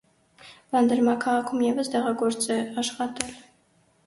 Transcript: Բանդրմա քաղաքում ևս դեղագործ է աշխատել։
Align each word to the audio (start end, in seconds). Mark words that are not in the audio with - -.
Բանդրմա 0.75 1.13
քաղաքում 1.25 1.61
ևս 1.67 1.93
դեղագործ 1.97 2.49
է 2.57 2.59
աշխատել։ 2.85 3.39